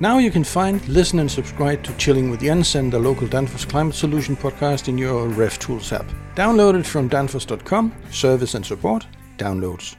[0.00, 3.68] Now you can find, listen, and subscribe to Chilling with Jens and the local Danfoss
[3.68, 6.06] Climate Solution podcast in your Ref Tools app.
[6.36, 9.08] Download it from danfoss.com, service and support,
[9.38, 9.96] downloads.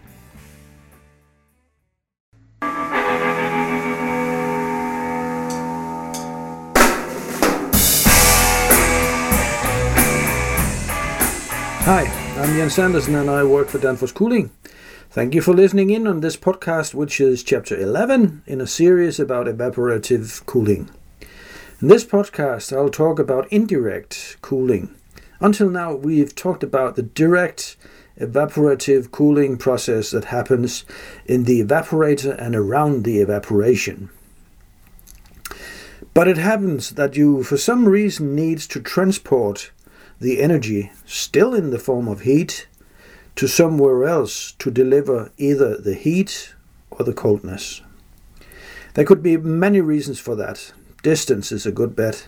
[11.91, 12.05] Hi,
[12.37, 14.49] I'm Jens Andersen and I work for Danfoss Cooling.
[15.11, 19.19] Thank you for listening in on this podcast, which is chapter 11 in a series
[19.19, 20.87] about evaporative cooling.
[21.81, 24.93] In this podcast, I'll talk about indirect cooling.
[25.39, 27.75] Until now, we've talked about the direct
[28.19, 30.85] evaporative cooling process that happens
[31.25, 34.11] in the evaporator and around the evaporation.
[36.13, 39.71] But it happens that you, for some reason, needs to transport
[40.19, 42.67] the energy, still in the form of heat,
[43.39, 46.53] to somewhere else to deliver either the heat
[46.91, 47.81] or the coldness.
[48.95, 50.73] There could be many reasons for that.
[51.03, 52.27] Distance is a good bet,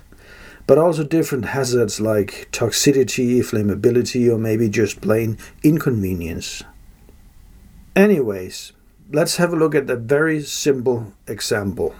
[0.67, 6.63] but also different hazards like toxicity, flammability, or maybe just plain inconvenience.
[7.93, 8.71] Anyways,
[9.11, 11.93] let's have a look at a very simple example.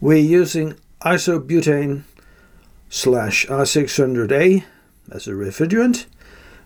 [0.00, 2.02] We're using isobutane
[2.88, 4.64] slash R600A
[5.12, 6.06] as a refrigerant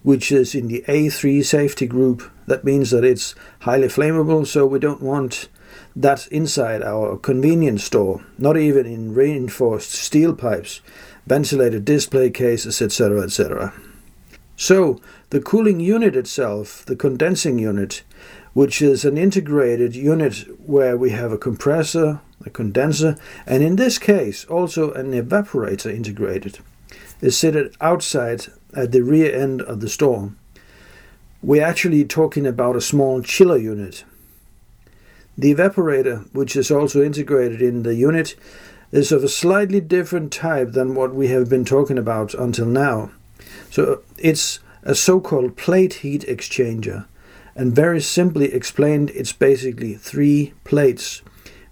[0.03, 2.31] which is in the A3 safety group.
[2.47, 5.49] That means that it's highly flammable, so we don't want
[5.95, 10.81] that inside our convenience store, not even in reinforced steel pipes,
[11.27, 13.23] ventilated display cases, etc.
[13.23, 13.75] etc.
[14.57, 18.03] So, the cooling unit itself, the condensing unit,
[18.55, 23.99] which is an integrated unit where we have a compressor, a condenser, and in this
[23.99, 26.59] case also an evaporator integrated,
[27.21, 30.33] is seated outside at the rear end of the store.
[31.42, 34.05] We're actually talking about a small chiller unit.
[35.36, 38.34] The evaporator, which is also integrated in the unit,
[38.91, 43.11] is of a slightly different type than what we have been talking about until now.
[43.70, 47.07] So it's a so called plate heat exchanger,
[47.55, 51.23] and very simply explained, it's basically three plates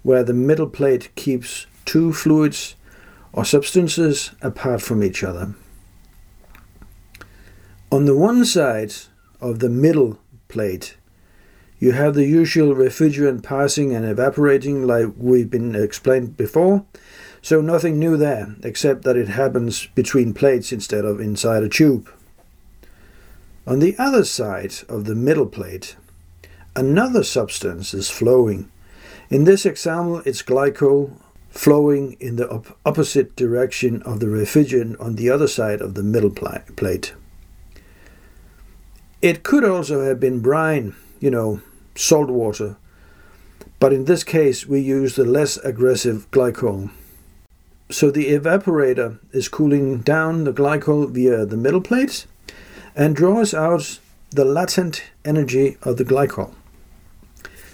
[0.03, 2.75] where the middle plate keeps two fluids
[3.33, 5.53] or substances apart from each other.
[7.89, 8.93] On the one side
[9.39, 10.97] of the middle plate,
[11.79, 16.83] you have the usual refrigerant passing and evaporating like we've been explained before,
[17.41, 22.09] so nothing new there, except that it happens between plates instead of inside a tube.
[23.65, 25.95] On the other side of the middle plate,
[26.75, 28.69] another substance is flowing.
[29.29, 35.15] In this example, it's glycol flowing in the op- opposite direction of the refrigerant on
[35.15, 37.13] the other side of the middle pl- plate.
[39.21, 41.61] It could also have been brine, you know,
[41.95, 42.77] salt water,
[43.79, 46.91] but in this case we use the less aggressive glycol.
[47.89, 52.27] So the evaporator is cooling down the glycol via the middle plate
[52.95, 56.53] and draws out the latent energy of the glycol.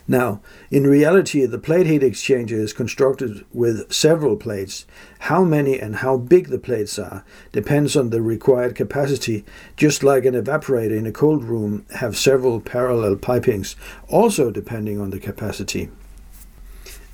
[0.08, 4.86] Now, in reality, the plate heat exchanger is constructed with several plates.
[5.19, 9.46] How many and how big the plates are depends on the required capacity,
[9.78, 13.75] just like an evaporator in a cold room have several parallel pipings,
[14.09, 15.90] also depending on the capacity.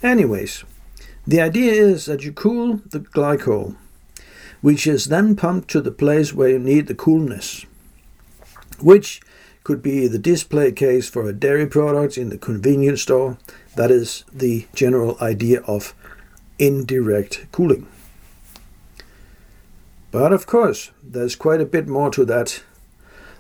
[0.02, 0.64] Anyways,
[1.28, 3.76] the idea is that you cool the glycol,
[4.62, 7.68] which is then pumped to the place where you need the coolness,
[8.80, 9.22] which
[9.70, 13.38] could be the display case for a dairy product in the convenience store.
[13.76, 15.94] That is the general idea of
[16.58, 17.86] indirect cooling.
[20.10, 22.64] But of course, there's quite a bit more to that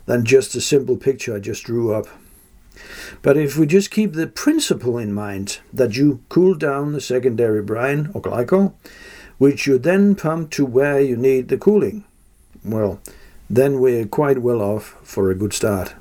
[0.05, 2.05] than just a simple picture I just drew up.
[3.23, 7.63] But if we just keep the principle in mind that you cool down the secondary
[7.63, 8.73] brine or glycol,
[9.39, 12.03] which you then pump to where you need the cooling,
[12.63, 13.01] well,
[13.49, 15.95] then we're quite well off for a good start.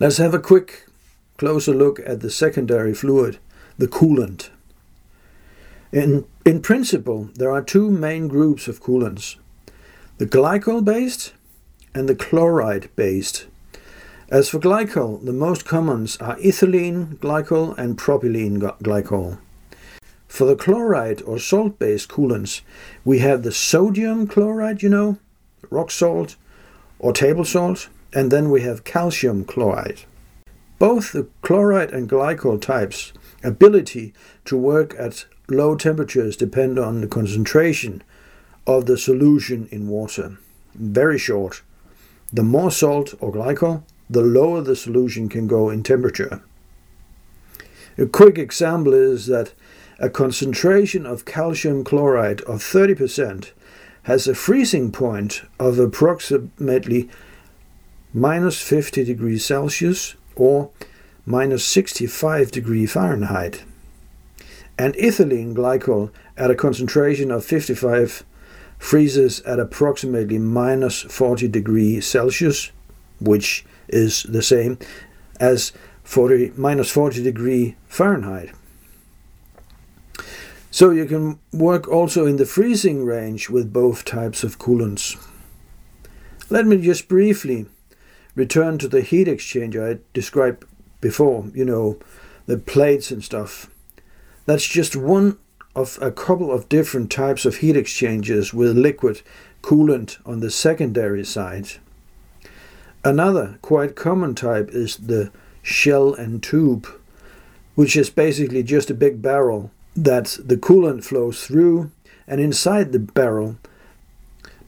[0.00, 0.86] Let's have a quick
[1.36, 3.38] closer look at the secondary fluid,
[3.76, 4.48] the coolant.
[5.92, 9.36] In, in principle, there are two main groups of coolants
[10.16, 11.34] the glycol based
[11.94, 13.46] and the chloride based.
[14.30, 19.36] As for glycol, the most commons are ethylene glycol and propylene glycol.
[20.28, 22.62] For the chloride or salt based coolants,
[23.04, 25.18] we have the sodium chloride, you know,
[25.68, 26.36] rock salt
[26.98, 30.02] or table salt, and then we have calcium chloride.
[30.78, 33.12] Both the chloride and glycol types'
[33.44, 34.14] ability
[34.46, 38.02] to work at low temperatures depend on the concentration
[38.66, 40.38] of the solution in water.
[40.74, 41.62] Very short.
[42.32, 46.42] The more salt or glycol, the lower the solution can go in temperature.
[47.98, 49.52] A quick example is that
[49.98, 53.50] a concentration of calcium chloride of 30%
[54.04, 57.10] has a freezing point of approximately
[58.12, 60.70] minus 50 degrees Celsius or
[61.26, 63.64] minus 65 degrees Fahrenheit.
[64.78, 68.24] And ethylene glycol at a concentration of 55
[68.78, 72.72] freezes at approximately minus 40 degrees Celsius,
[73.20, 74.78] which is the same
[75.38, 75.72] as
[76.02, 78.50] 40, minus 40 degree Fahrenheit.
[80.70, 85.16] So you can work also in the freezing range with both types of coolants.
[86.48, 87.66] Let me just briefly
[88.34, 90.64] return to the heat exchanger I described
[91.00, 91.98] before, you know,
[92.46, 93.70] the plates and stuff.
[94.46, 95.38] That's just one
[95.74, 99.22] of a couple of different types of heat exchangers with liquid
[99.62, 101.68] coolant on the secondary side.
[103.04, 105.30] Another quite common type is the
[105.62, 106.86] shell and tube,
[107.74, 111.90] which is basically just a big barrel that the coolant flows through,
[112.26, 113.56] and inside the barrel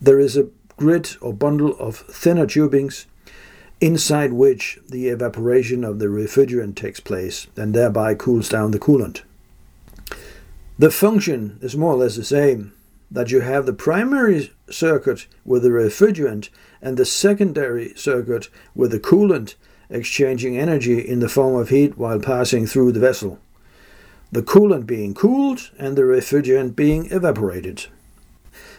[0.01, 3.07] there is a grid or bundle of thinner tubings
[3.83, 9.23] inside which the evaporation of the refrigerant takes place and thereby cools down the coolant.
[10.79, 12.73] The function is more or less the same
[13.11, 16.49] that you have the primary circuit with the refrigerant
[16.81, 19.57] and the secondary circuit with the coolant
[19.91, 23.41] exchanging energy in the form of heat while passing through the vessel.
[24.31, 27.87] The coolant being cooled and the refrigerant being evaporated.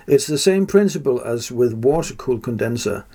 [0.08, 3.06] It's the same principle as with water cooled condenser,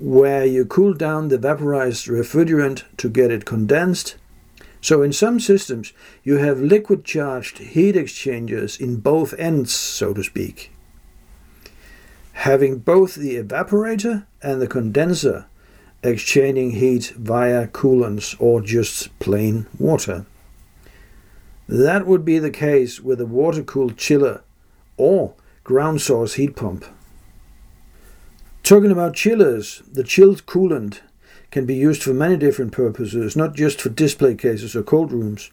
[0.00, 4.16] where you cool down the vaporized refrigerant to get it condensed.
[4.80, 5.92] So, in some systems,
[6.24, 10.72] you have liquid charged heat exchangers in both ends, so to speak.
[12.32, 15.46] Having both the evaporator and the condenser
[16.02, 20.24] exchanging heat via coolants or just plain water.
[21.68, 24.42] That would be the case with a water cooled chiller
[24.96, 26.86] or ground source heat pump.
[28.70, 31.00] Talking about chillers, the chilled coolant
[31.50, 35.50] can be used for many different purposes, not just for display cases or cold rooms,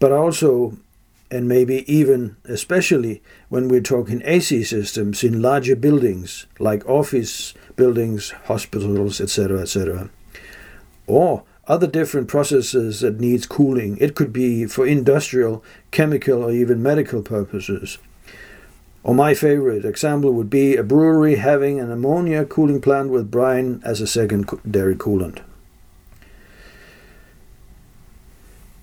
[0.00, 0.78] but also
[1.30, 8.30] and maybe even especially when we're talking AC systems in larger buildings like office buildings,
[8.46, 10.08] hospitals, etc., etc.
[11.06, 13.98] Or other different processes that needs cooling.
[14.00, 17.98] It could be for industrial, chemical, or even medical purposes.
[19.08, 23.80] Or my favorite example would be a brewery having an ammonia cooling plant with brine
[23.82, 25.38] as a secondary coolant.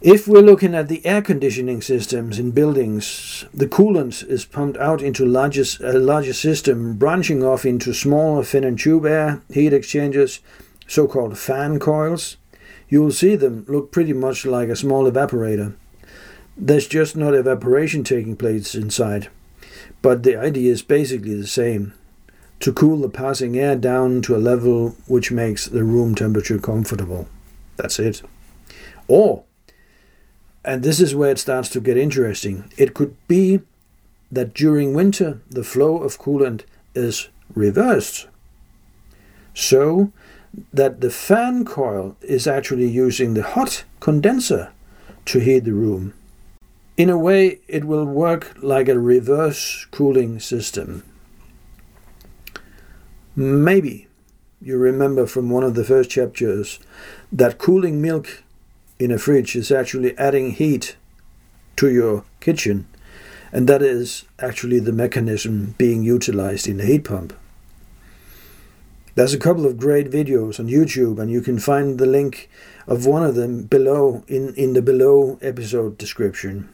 [0.02, 5.00] If we're looking at the air conditioning systems in buildings, the coolant is pumped out
[5.00, 10.40] into larger, a larger system, branching off into smaller fin and tube air heat exchangers,
[10.88, 12.38] so called fan coils.
[12.90, 15.76] You will see them look pretty much like a small evaporator.
[16.58, 19.30] There's just not evaporation taking place inside,
[20.06, 21.92] but the idea is basically the same
[22.60, 27.28] to cool the passing air down to a level which makes the room temperature comfortable.
[27.78, 28.22] That's it.
[29.08, 29.46] Or
[30.64, 32.72] and this is where it starts to get interesting.
[32.78, 33.62] It could be
[34.32, 38.28] that during winter the flow of coolant is reversed.
[39.56, 40.12] So
[40.72, 44.72] that the fan coil is actually using the hot condenser
[45.26, 46.14] to heat the room.
[46.98, 51.04] In a way, it will work like a reverse cooling system.
[53.36, 54.08] Maybe
[54.62, 56.80] you remember from one of the first chapters
[57.34, 58.44] that cooling milk
[58.98, 60.96] in a fridge is actually adding heat
[61.76, 62.88] to your kitchen,
[63.52, 67.34] and that is actually the mechanism being utilized in the heat pump.
[69.16, 72.50] There's a couple of great videos on YouTube, and you can find the link
[72.88, 76.70] of one of them below in, in the below episode description.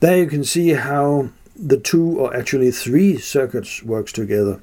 [0.00, 4.62] There you can see how the two or actually three circuits works together.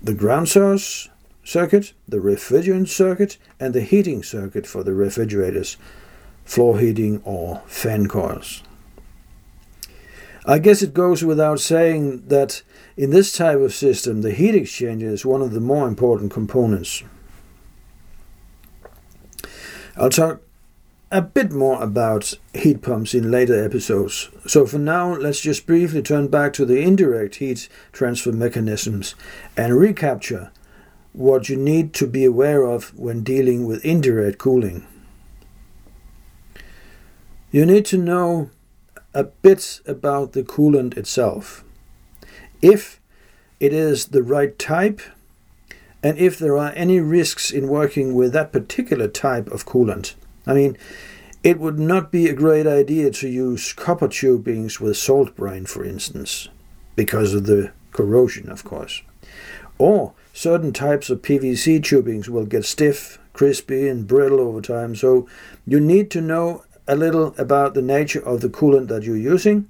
[0.00, 1.08] The ground source,
[1.42, 5.76] circuit, the refrigerant circuit, and the heating circuit for the refrigerators,
[6.44, 8.62] floor heating or fan coils.
[10.44, 12.62] I guess it goes without saying that
[12.96, 17.02] in this type of system, the heat exchanger is one of the more important components.
[19.96, 20.40] I'll talk
[21.12, 24.30] a bit more about heat pumps in later episodes.
[24.46, 29.14] So for now, let's just briefly turn back to the indirect heat transfer mechanisms
[29.54, 30.50] and recapture
[31.12, 34.86] what you need to be aware of when dealing with indirect cooling.
[37.50, 38.48] You need to know
[39.12, 41.62] a bit about the coolant itself.
[42.62, 42.98] If
[43.60, 45.02] it is the right type,
[46.02, 50.14] and if there are any risks in working with that particular type of coolant.
[50.46, 50.76] I mean,
[51.42, 55.84] It would not be a great idea to use copper tubings with salt brine, for
[55.84, 56.48] instance,
[56.94, 59.02] because of the corrosion, of course.
[59.76, 65.26] Or certain types of PVC tubings will get stiff, crispy, and brittle over time, so
[65.66, 69.68] you need to know a little about the nature of the coolant that you're using,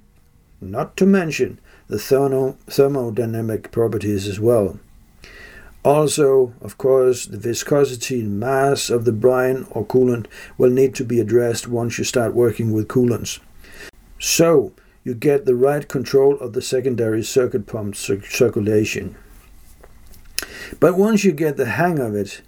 [0.61, 4.79] not to mention the thermo- thermodynamic properties as well.
[5.83, 11.03] Also, of course, the viscosity and mass of the brine or coolant will need to
[11.03, 13.39] be addressed once you start working with coolants.
[14.17, 14.71] So,
[15.03, 19.17] you get the right control of the secondary circuit pump circulation.
[20.79, 22.41] But once you get the hang of it,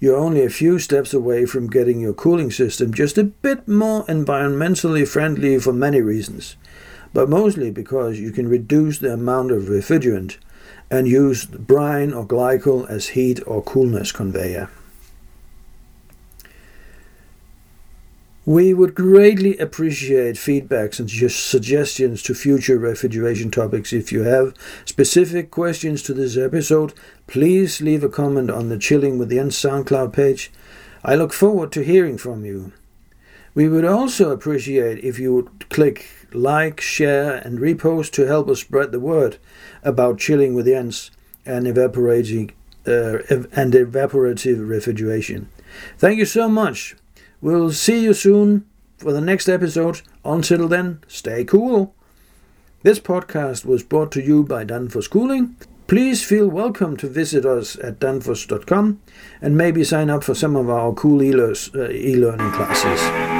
[0.00, 4.04] you're only a few steps away from getting your cooling system just a bit more
[4.06, 6.56] environmentally friendly for many reasons,
[7.12, 10.38] but mostly because you can reduce the amount of refrigerant
[10.90, 14.68] and use brine or glycol as heat or coolness conveyor.
[18.44, 23.92] We would greatly appreciate feedbacks and suggestions to future refrigeration topics.
[23.92, 24.52] If you have
[24.84, 26.92] specific questions to this episode,
[27.28, 30.50] please leave a comment on the Chilling with Jens SoundCloud page.
[31.04, 32.72] I look forward to hearing from you.
[33.54, 38.60] We would also appreciate if you would click like, share, and repost to help us
[38.60, 39.38] spread the word
[39.82, 41.10] about chilling with Jens
[41.44, 42.52] and evaporating
[42.86, 45.48] uh, and evaporative refrigeration.
[45.98, 46.96] Thank you so much.
[47.40, 48.66] We'll see you soon
[48.98, 50.02] for the next episode.
[50.24, 51.94] Until then, stay cool.
[52.82, 55.56] This podcast was brought to you by Danfoss Cooling.
[55.86, 59.00] Please feel welcome to visit us at danfoss.com
[59.40, 63.31] and maybe sign up for some of our cool uh, e-learning classes.